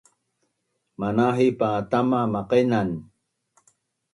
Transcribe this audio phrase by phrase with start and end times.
[0.99, 2.89] Manahip pa tama maqainan